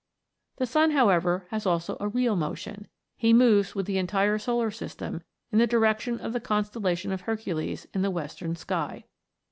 The 0.55 0.65
sun, 0.65 0.89
how 0.93 1.09
ever, 1.09 1.45
has 1.51 1.67
also 1.67 1.95
a 1.99 2.07
real 2.07 2.35
motion: 2.35 2.87
he 3.15 3.33
moves 3.33 3.75
with 3.75 3.85
the 3.85 3.99
entire 3.99 4.39
solar 4.39 4.71
system 4.71 5.21
in 5.51 5.59
the 5.59 5.67
direction 5.67 6.19
of 6.19 6.33
the 6.33 6.39
constellation 6.39 7.11
of 7.11 7.21
Hercules 7.21 7.85
in 7.93 8.01
the 8.01 8.09
western 8.09 8.55
sky. 8.55 9.05